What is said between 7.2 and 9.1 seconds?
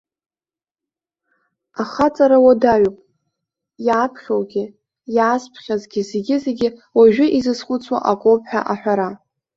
изызхәыцуа акоуп ҳәа аҳәара.